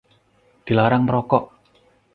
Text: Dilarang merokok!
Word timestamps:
Dilarang 0.65 1.03
merokok! 1.05 1.43